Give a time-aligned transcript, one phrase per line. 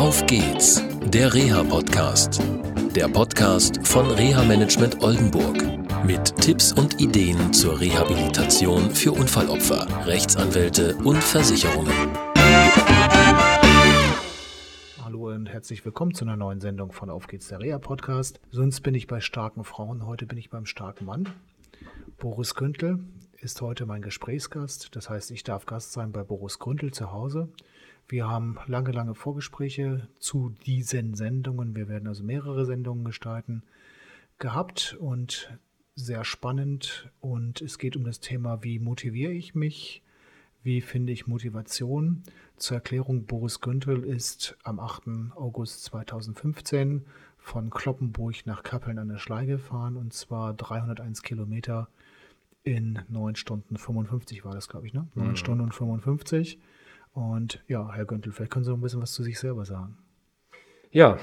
[0.00, 2.40] Auf geht's, der Reha-Podcast.
[2.96, 5.58] Der Podcast von Reha Management Oldenburg.
[6.06, 11.92] Mit Tipps und Ideen zur Rehabilitation für Unfallopfer, Rechtsanwälte und Versicherungen.
[15.04, 18.40] Hallo und herzlich willkommen zu einer neuen Sendung von Auf geht's, der Reha-Podcast.
[18.50, 21.28] Sonst bin ich bei starken Frauen, heute bin ich beim starken Mann.
[22.16, 23.00] Boris Güntel
[23.36, 24.96] ist heute mein Gesprächsgast.
[24.96, 27.50] Das heißt, ich darf Gast sein bei Boris Gründel zu Hause.
[28.10, 31.76] Wir haben lange, lange Vorgespräche zu diesen Sendungen.
[31.76, 33.62] Wir werden also mehrere Sendungen gestalten
[34.40, 35.56] gehabt und
[35.94, 37.08] sehr spannend.
[37.20, 40.02] Und es geht um das Thema, wie motiviere ich mich?
[40.64, 42.24] Wie finde ich Motivation?
[42.56, 45.02] Zur Erklärung, Boris Güntel ist am 8.
[45.36, 47.06] August 2015
[47.38, 51.88] von Kloppenburg nach Kappeln an der Schlei gefahren und zwar 301 Kilometer
[52.64, 55.06] in 9 Stunden 55 war das, glaube ich, ne?
[55.14, 55.36] 9 mhm.
[55.36, 56.58] Stunden 55.
[57.12, 59.98] Und ja, Herr Göntel, vielleicht können Sie noch ein bisschen was zu sich selber sagen.
[60.90, 61.18] Ja,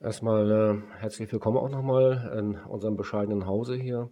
[0.00, 4.10] erstmal äh, herzlich willkommen auch nochmal in unserem bescheidenen Hause hier.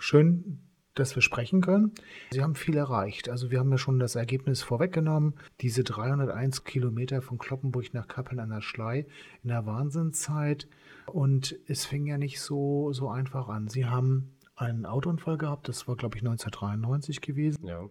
[0.00, 0.60] Schön,
[0.94, 1.92] dass wir sprechen können.
[2.32, 3.28] Sie haben viel erreicht.
[3.28, 5.34] Also wir haben ja schon das Ergebnis vorweggenommen.
[5.60, 9.06] Diese 301 Kilometer von Kloppenburg nach Kappeln an der Schlei
[9.42, 10.68] in der Wahnsinnszeit.
[11.06, 13.68] Und es fing ja nicht so, so einfach an.
[13.68, 17.66] Sie haben einen Autounfall gehabt, das war glaube ich 1993 gewesen.
[17.66, 17.88] Ja.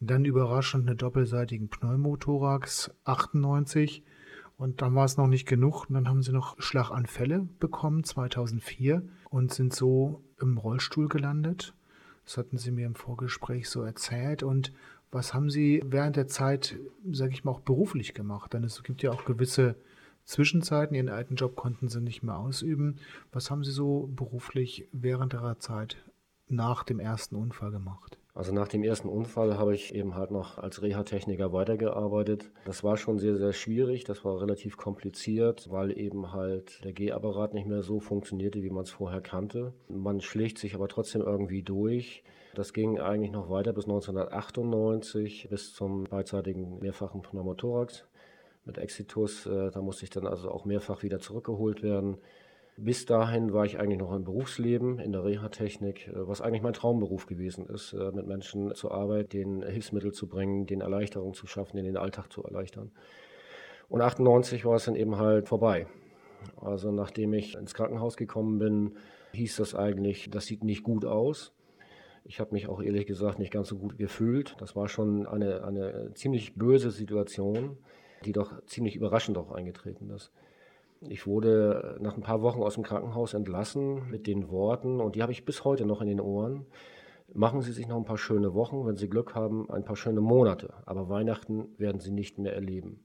[0.00, 4.02] Dann überraschend eine doppelseitigen Pneumothorax 98
[4.62, 5.88] und dann war es noch nicht genug.
[5.88, 11.74] Und dann haben sie noch Schlaganfälle bekommen 2004 und sind so im Rollstuhl gelandet.
[12.24, 14.44] Das hatten sie mir im Vorgespräch so erzählt.
[14.44, 14.72] Und
[15.10, 16.78] was haben sie während der Zeit,
[17.10, 18.52] sage ich mal, auch beruflich gemacht?
[18.52, 19.74] Denn es gibt ja auch gewisse
[20.24, 20.94] Zwischenzeiten.
[20.94, 23.00] Ihren alten Job konnten sie nicht mehr ausüben.
[23.32, 25.96] Was haben Sie so beruflich während Ihrer Zeit
[26.52, 28.18] nach dem ersten Unfall gemacht?
[28.34, 32.50] Also nach dem ersten Unfall habe ich eben halt noch als Reha-Techniker weitergearbeitet.
[32.64, 34.04] Das war schon sehr, sehr schwierig.
[34.04, 38.84] Das war relativ kompliziert, weil eben halt der Gehapparat nicht mehr so funktionierte, wie man
[38.84, 39.74] es vorher kannte.
[39.88, 42.24] Man schlägt sich aber trotzdem irgendwie durch.
[42.54, 48.06] Das ging eigentlich noch weiter bis 1998, bis zum beidseitigen mehrfachen Pneumothorax
[48.64, 49.44] mit Exitus.
[49.46, 52.16] Äh, da musste ich dann also auch mehrfach wieder zurückgeholt werden.
[52.78, 56.72] Bis dahin war ich eigentlich noch im Berufsleben, in der Reha-Technik, äh, was eigentlich mein
[56.72, 61.46] Traumberuf gewesen ist, äh, mit Menschen zur Arbeit, denen Hilfsmittel zu bringen, denen Erleichterung zu
[61.46, 62.90] schaffen, denen den Alltag zu erleichtern.
[63.88, 65.86] Und 98 war es dann eben halt vorbei.
[66.56, 68.96] Also nachdem ich ins Krankenhaus gekommen bin,
[69.34, 71.52] hieß das eigentlich, das sieht nicht gut aus.
[72.24, 74.56] Ich habe mich auch ehrlich gesagt nicht ganz so gut gefühlt.
[74.58, 77.76] Das war schon eine, eine ziemlich böse Situation,
[78.24, 80.32] die doch ziemlich überraschend auch eingetreten ist.
[81.08, 85.22] Ich wurde nach ein paar Wochen aus dem Krankenhaus entlassen mit den Worten, und die
[85.22, 86.66] habe ich bis heute noch in den Ohren.
[87.34, 90.20] Machen Sie sich noch ein paar schöne Wochen, wenn Sie Glück haben, ein paar schöne
[90.20, 90.74] Monate.
[90.86, 93.00] Aber Weihnachten werden Sie nicht mehr erleben.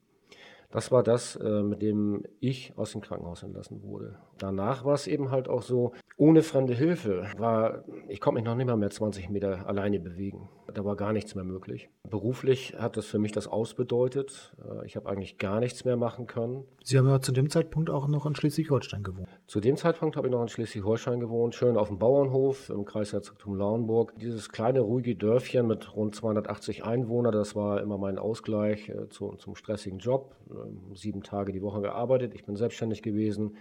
[0.70, 4.18] Das war das, äh, mit dem ich aus dem Krankenhaus entlassen wurde.
[4.38, 8.56] Danach war es eben halt auch so, ohne fremde Hilfe war, ich konnte mich noch
[8.56, 10.50] nicht mal mehr 20 Meter alleine bewegen.
[10.74, 11.90] Da war gar nichts mehr möglich.
[12.10, 14.56] Beruflich hat das für mich das ausbedeutet.
[14.64, 16.66] Äh, ich habe eigentlich gar nichts mehr machen können.
[16.84, 19.30] Sie haben ja zu dem Zeitpunkt auch noch in Schleswig-Holstein gewohnt.
[19.48, 23.56] Zu dem Zeitpunkt habe ich noch in Schleswig-Holstein gewohnt, schön auf dem Bauernhof im Kreisherzogtum
[23.56, 24.14] Lauenburg.
[24.20, 29.36] Dieses kleine, ruhige Dörfchen mit rund 280 Einwohnern, das war immer mein Ausgleich äh, zu,
[29.36, 30.36] zum stressigen Job.
[30.50, 32.34] Ähm, sieben Tage die Woche gearbeitet.
[32.36, 33.58] Ich bin selbstständig gewesen.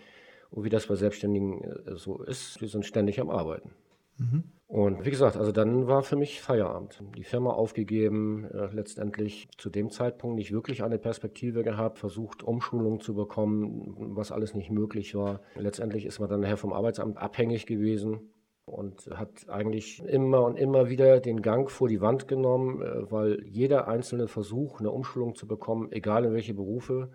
[0.50, 3.70] Und wie das bei Selbstständigen äh, so ist, wir sind ständig am Arbeiten.
[4.18, 4.44] Mhm.
[4.68, 7.00] Und wie gesagt, also dann war für mich Feierabend.
[7.16, 12.98] Die Firma aufgegeben, äh, letztendlich zu dem Zeitpunkt nicht wirklich eine Perspektive gehabt, versucht Umschulung
[13.00, 15.40] zu bekommen, was alles nicht möglich war.
[15.54, 18.32] Letztendlich ist man dann nachher vom Arbeitsamt abhängig gewesen
[18.64, 23.44] und hat eigentlich immer und immer wieder den Gang vor die Wand genommen, äh, weil
[23.46, 27.10] jeder einzelne Versuch, eine Umschulung zu bekommen, egal in welche Berufe,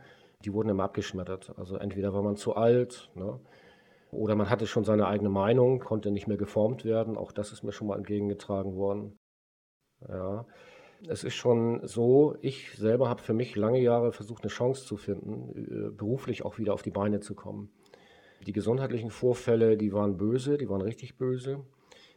[0.45, 1.53] die wurden immer abgeschmettert.
[1.57, 3.41] Also entweder war man zu alt, ne?
[4.11, 7.17] Oder man hatte schon seine eigene Meinung, konnte nicht mehr geformt werden.
[7.17, 9.17] Auch das ist mir schon mal entgegengetragen worden.
[10.07, 10.45] Ja.
[11.07, 14.97] Es ist schon so, ich selber habe für mich lange Jahre versucht, eine Chance zu
[14.97, 17.72] finden, äh, beruflich auch wieder auf die Beine zu kommen.
[18.46, 21.66] Die gesundheitlichen Vorfälle, die waren böse, die waren richtig böse.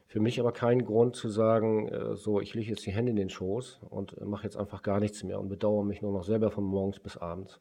[0.06, 3.16] Für mich aber kein Grund zu sagen, äh, so, ich lege jetzt die Hände in
[3.16, 6.50] den Schoß und mache jetzt einfach gar nichts mehr und bedauere mich nur noch selber
[6.50, 7.60] von morgens bis abends.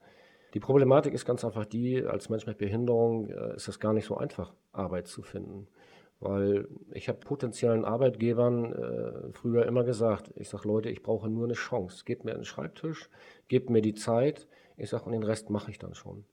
[0.53, 4.05] Die Problematik ist ganz einfach die, als Mensch mit Behinderung äh, ist es gar nicht
[4.05, 5.67] so einfach, Arbeit zu finden.
[6.19, 11.45] Weil ich habe potenziellen Arbeitgebern äh, früher immer gesagt, ich sage, Leute, ich brauche nur
[11.45, 12.03] eine Chance.
[12.05, 13.09] Gebt mir einen Schreibtisch,
[13.47, 14.47] gebt mir die Zeit.
[14.77, 16.23] Ich sage, und den Rest mache ich dann schon.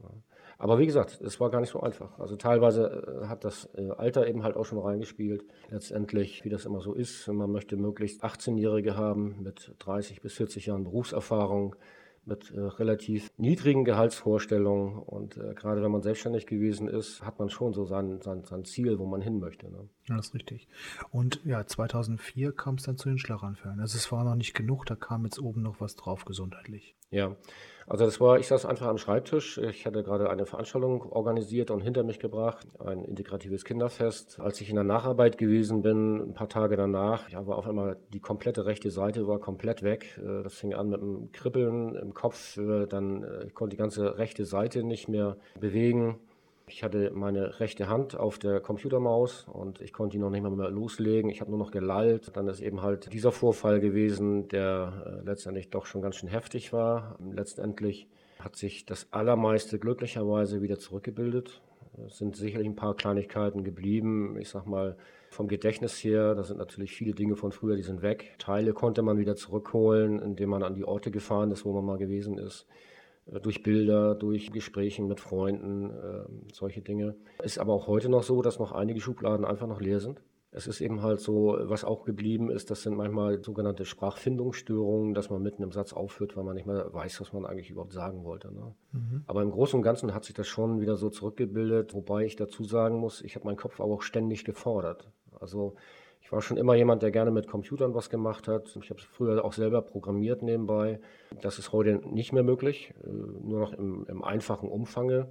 [0.00, 0.10] Ja.
[0.58, 2.18] Aber wie gesagt, es war gar nicht so einfach.
[2.18, 5.44] Also teilweise äh, hat das äh, Alter eben halt auch schon reingespielt.
[5.70, 10.66] Letztendlich, wie das immer so ist, man möchte möglichst 18-Jährige haben mit 30 bis 40
[10.66, 11.76] Jahren Berufserfahrung
[12.24, 14.98] mit äh, relativ niedrigen Gehaltsvorstellungen.
[14.98, 18.64] Und äh, gerade wenn man selbstständig gewesen ist, hat man schon so sein, sein, sein
[18.64, 19.70] Ziel, wo man hin möchte.
[19.70, 19.88] Ne?
[20.08, 20.68] Ja, das ist richtig.
[21.10, 23.80] Und ja, 2004 kam es dann zu den Schlaganfällen.
[23.80, 26.96] Also es war noch nicht genug, da kam jetzt oben noch was drauf gesundheitlich.
[27.10, 27.36] Ja,
[27.86, 29.58] also das war, ich saß einfach am Schreibtisch.
[29.58, 34.40] Ich hatte gerade eine Veranstaltung organisiert und hinter mich gebracht, ein integratives Kinderfest.
[34.40, 37.98] Als ich in der Nacharbeit gewesen bin, ein paar Tage danach, ja, war auf einmal
[38.12, 40.18] die komplette rechte Seite war komplett weg.
[40.18, 43.80] Äh, das fing an mit einem Kribbeln im Kopf, äh, dann äh, ich konnte die
[43.80, 46.18] ganze rechte Seite nicht mehr bewegen.
[46.66, 50.50] Ich hatte meine rechte Hand auf der Computermaus und ich konnte die noch nicht mal
[50.50, 51.30] mehr loslegen.
[51.30, 52.30] Ich habe nur noch gelallt.
[52.34, 56.72] Dann ist eben halt dieser Vorfall gewesen, der äh, letztendlich doch schon ganz schön heftig
[56.72, 57.18] war.
[57.32, 61.60] Letztendlich hat sich das Allermeiste glücklicherweise wieder zurückgebildet.
[62.06, 64.36] Es sind sicherlich ein paar Kleinigkeiten geblieben.
[64.38, 64.96] Ich sag mal,
[65.30, 68.34] vom Gedächtnis her, da sind natürlich viele Dinge von früher, die sind weg.
[68.38, 71.98] Teile konnte man wieder zurückholen, indem man an die Orte gefahren ist, wo man mal
[71.98, 72.66] gewesen ist.
[73.26, 77.14] Äh, durch Bilder, durch Gespräche mit Freunden, äh, solche Dinge.
[77.42, 80.20] Ist aber auch heute noch so, dass noch einige Schubladen einfach noch leer sind.
[80.54, 85.30] Es ist eben halt so, was auch geblieben ist, das sind manchmal sogenannte Sprachfindungsstörungen, dass
[85.30, 88.22] man mitten im Satz aufhört, weil man nicht mehr weiß, was man eigentlich überhaupt sagen
[88.22, 88.52] wollte.
[88.52, 88.74] Ne?
[88.92, 89.24] Mhm.
[89.26, 92.64] Aber im Großen und Ganzen hat sich das schon wieder so zurückgebildet, wobei ich dazu
[92.64, 95.10] sagen muss, ich habe meinen Kopf aber auch ständig gefordert.
[95.40, 95.76] Also
[96.22, 98.76] ich war schon immer jemand, der gerne mit Computern was gemacht hat.
[98.80, 101.00] Ich habe früher auch selber programmiert nebenbei.
[101.42, 105.28] Das ist heute nicht mehr möglich, äh, nur noch im, im einfachen Umfange.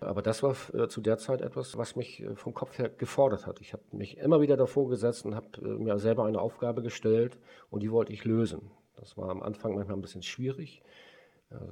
[0.00, 3.46] Aber das war äh, zu der Zeit etwas, was mich äh, vom Kopf her gefordert
[3.46, 3.60] hat.
[3.60, 7.38] Ich habe mich immer wieder davor gesetzt und habe mir selber eine Aufgabe gestellt
[7.70, 8.70] und die wollte ich lösen.
[8.96, 10.82] Das war am Anfang manchmal ein bisschen schwierig.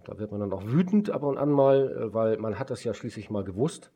[0.05, 2.93] Da wird man dann auch wütend ab und an mal, weil man hat das ja
[2.93, 3.93] schließlich mal gewusst.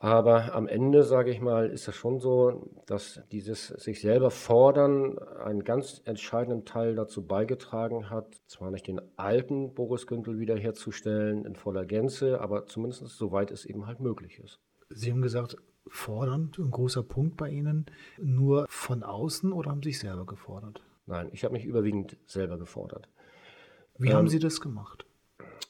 [0.00, 5.18] Aber am Ende, sage ich mal, ist es schon so, dass dieses sich selber fordern
[5.18, 11.56] einen ganz entscheidenden Teil dazu beigetragen hat, zwar nicht den alten Boris Günther wiederherzustellen in
[11.56, 14.60] voller Gänze, aber zumindest soweit es eben halt möglich ist.
[14.88, 15.56] Sie haben gesagt,
[15.88, 17.86] fordern, ein großer Punkt bei Ihnen,
[18.18, 20.80] nur von außen oder haben Sie sich selber gefordert?
[21.06, 23.08] Nein, ich habe mich überwiegend selber gefordert.
[23.98, 25.07] Wie ähm, haben Sie das gemacht?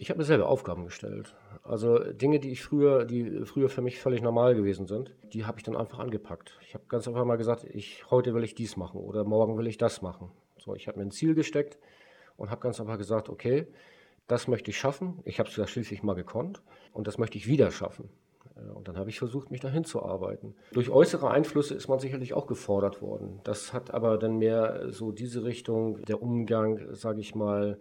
[0.01, 1.35] Ich habe mir selber Aufgaben gestellt.
[1.65, 5.59] Also Dinge, die ich früher, die früher für mich völlig normal gewesen sind, die habe
[5.59, 6.57] ich dann einfach angepackt.
[6.63, 9.67] Ich habe ganz einfach mal gesagt, ich heute will ich dies machen oder morgen will
[9.67, 10.31] ich das machen.
[10.57, 11.79] So, ich habe mir ein Ziel gesteckt
[12.37, 13.67] und habe ganz einfach gesagt, okay,
[14.29, 15.19] das möchte ich schaffen.
[15.25, 16.63] Ich habe es ja schließlich mal gekonnt
[16.93, 18.09] und das möchte ich wieder schaffen.
[18.55, 20.55] Äh, und dann habe ich versucht, mich dahin zu arbeiten.
[20.73, 23.41] Durch äußere Einflüsse ist man sicherlich auch gefordert worden.
[23.43, 27.79] Das hat aber dann mehr so diese Richtung, der Umgang, sage ich mal,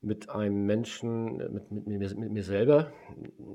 [0.00, 2.92] mit einem Menschen, mit, mit, mir, mit, mir, selber.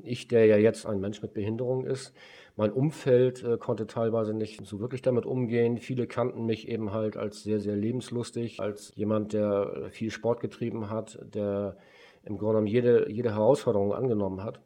[0.04, 2.14] Ich, der ja jetzt ein Mensch mit Behinderung ist.
[2.58, 5.78] Mein Umfeld äh, konnte teilweise nicht so wirklich damit umgehen.
[5.78, 10.90] Viele kannten mich eben halt als sehr, sehr lebenslustig, als jemand, der viel Sport getrieben
[10.90, 11.78] hat, der
[12.24, 14.60] im Grunde genommen jede, jede Herausforderung angenommen hat.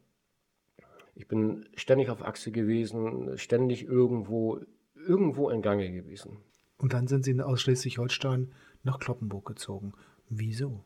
[1.14, 4.60] Ich bin ständig auf Achse gewesen, ständig irgendwo,
[4.94, 6.38] irgendwo in Gange gewesen.
[6.76, 8.52] Und dann sind Sie aus Schleswig-Holstein
[8.84, 9.94] nach Kloppenburg gezogen.
[10.28, 10.84] Wieso?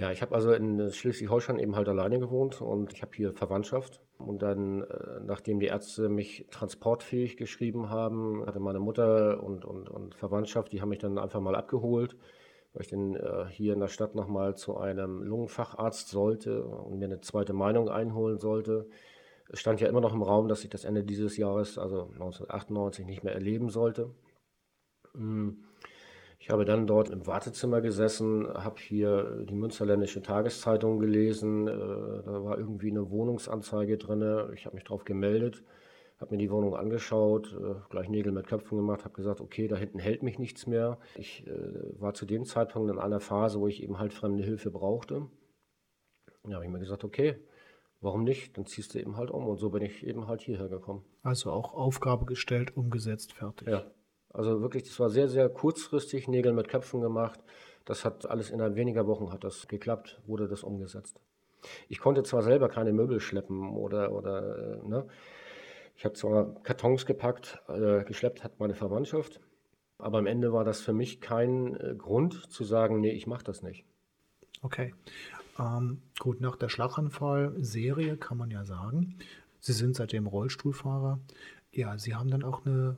[0.00, 4.00] Ja, ich habe also in Schleswig-Holstein eben halt alleine gewohnt und ich habe hier Verwandtschaft.
[4.16, 9.90] Und dann, äh, nachdem die Ärzte mich transportfähig geschrieben haben, hatte meine Mutter und, und,
[9.90, 12.16] und Verwandtschaft, die haben mich dann einfach mal abgeholt,
[12.72, 17.04] weil ich dann äh, hier in der Stadt nochmal zu einem Lungenfacharzt sollte und mir
[17.04, 18.88] eine zweite Meinung einholen sollte.
[19.50, 23.04] Es stand ja immer noch im Raum, dass ich das Ende dieses Jahres, also 1998,
[23.04, 24.14] nicht mehr erleben sollte.
[25.12, 25.62] Mhm.
[26.40, 31.68] Ich habe dann dort im Wartezimmer gesessen, habe hier die Münsterländische Tageszeitung gelesen.
[31.68, 34.50] Äh, da war irgendwie eine Wohnungsanzeige drin.
[34.54, 35.62] Ich habe mich darauf gemeldet,
[36.18, 39.76] habe mir die Wohnung angeschaut, äh, gleich Nägel mit Köpfen gemacht, habe gesagt, okay, da
[39.76, 40.98] hinten hält mich nichts mehr.
[41.14, 44.70] Ich äh, war zu dem Zeitpunkt in einer Phase, wo ich eben halt fremde Hilfe
[44.70, 45.28] brauchte.
[46.44, 47.36] Da habe ich mir gesagt, okay,
[48.00, 48.56] warum nicht?
[48.56, 49.46] Dann ziehst du eben halt um.
[49.46, 51.04] Und so bin ich eben halt hierher gekommen.
[51.22, 53.68] Also auch Aufgabe gestellt, umgesetzt, fertig.
[53.68, 53.84] Ja.
[54.32, 57.40] Also wirklich, das war sehr, sehr kurzfristig, Nägel mit Köpfen gemacht.
[57.84, 61.20] Das hat alles innerhalb weniger Wochen hat das geklappt, wurde das umgesetzt.
[61.88, 65.06] Ich konnte zwar selber keine Möbel schleppen oder, oder äh, ne?
[65.96, 69.40] ich habe zwar Kartons gepackt, äh, geschleppt hat meine Verwandtschaft,
[69.98, 73.44] aber am Ende war das für mich kein äh, Grund zu sagen, nee, ich mache
[73.44, 73.84] das nicht.
[74.62, 74.94] Okay.
[75.58, 79.18] Ähm, gut, nach der Schlaganfall-Serie kann man ja sagen,
[79.58, 81.20] Sie sind seitdem Rollstuhlfahrer.
[81.70, 82.96] Ja, Sie haben dann auch eine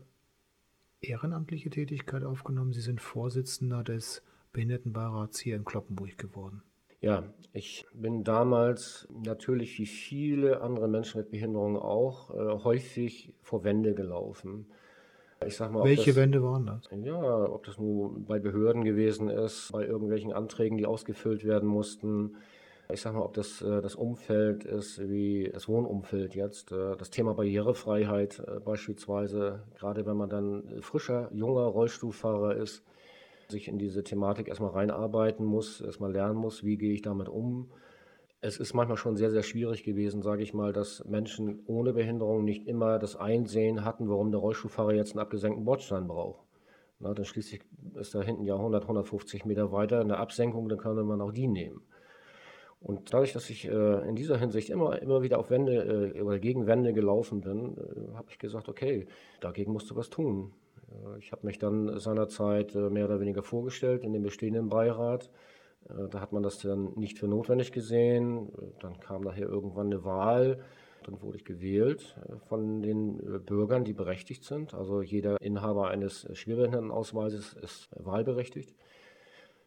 [1.03, 2.73] ehrenamtliche Tätigkeit aufgenommen.
[2.73, 6.63] Sie sind Vorsitzender des Behindertenbeirats hier in Kloppenburg geworden.
[7.01, 13.65] Ja, ich bin damals natürlich wie viele andere Menschen mit Behinderung auch äh, häufig vor
[13.65, 14.67] Wände gelaufen.
[15.45, 16.89] Ich sag mal, Welche das, Wände waren das?
[17.05, 22.37] Ja, ob das nun bei Behörden gewesen ist, bei irgendwelchen Anträgen, die ausgefüllt werden mussten.
[22.89, 27.11] Ich sag mal, ob das äh, das Umfeld ist, wie das Wohnumfeld jetzt, äh, das
[27.11, 32.85] Thema Barrierefreiheit äh, beispielsweise, gerade wenn man dann frischer, junger Rollstuhlfahrer ist,
[33.49, 37.71] sich in diese Thematik erstmal reinarbeiten muss, erstmal lernen muss, wie gehe ich damit um.
[38.41, 42.45] Es ist manchmal schon sehr, sehr schwierig gewesen, sage ich mal, dass Menschen ohne Behinderung
[42.45, 46.45] nicht immer das Einsehen hatten, warum der Rollstuhlfahrer jetzt einen abgesenkten Bordstein braucht.
[46.99, 47.62] Na, dann schließlich
[47.95, 51.33] ist da hinten ja 100, 150 Meter weiter in der Absenkung, dann kann man auch
[51.33, 51.83] die nehmen.
[52.83, 56.39] Und dadurch, dass ich äh, in dieser Hinsicht immer, immer wieder auf Wände äh, oder
[56.39, 59.07] gegen Wände gelaufen bin, äh, habe ich gesagt, okay,
[59.41, 60.53] dagegen musst du was tun.
[60.91, 65.31] Äh, ich habe mich dann seinerzeit äh, mehr oder weniger vorgestellt in dem bestehenden Beirat
[65.89, 68.51] äh, da hat man das dann nicht für notwendig gesehen.
[68.81, 70.61] Dann kam nachher irgendwann eine Wahl.
[71.05, 74.75] Dann wurde ich gewählt äh, von den Bürgern, die berechtigt sind.
[74.75, 78.75] Also jeder Inhaber eines Schwerbehindertenausweises ist wahlberechtigt.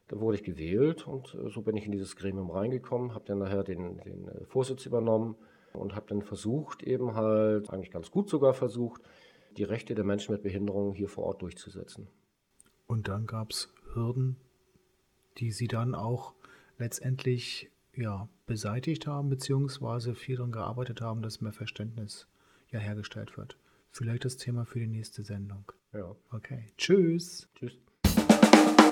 [0.08, 3.64] Da wurde ich gewählt und so bin ich in dieses Gremium reingekommen, habe dann nachher
[3.64, 5.36] den, den Vorsitz übernommen
[5.74, 9.02] und habe dann versucht, eben halt, eigentlich ganz gut sogar versucht,
[9.58, 12.08] die Rechte der Menschen mit Behinderung hier vor Ort durchzusetzen.
[12.88, 14.38] Und dann gab es Hürden,
[15.38, 16.34] die sie dann auch
[16.78, 22.28] letztendlich ja, beseitigt haben, beziehungsweise viel daran gearbeitet haben, dass mehr Verständnis
[22.70, 23.58] ja hergestellt wird.
[23.92, 25.72] Vielleicht das Thema für die nächste Sendung.
[25.94, 26.16] Ja.
[26.32, 26.74] Okay.
[26.78, 27.50] Tschüss.
[27.56, 27.80] Tschüss.